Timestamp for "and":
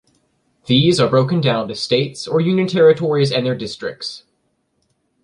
3.31-3.45